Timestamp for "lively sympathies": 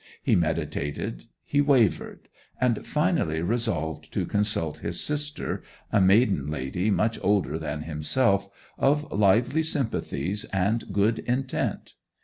9.13-10.43